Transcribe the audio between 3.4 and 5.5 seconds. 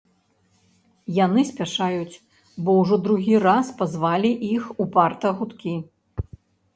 раз пазвалі іх упарта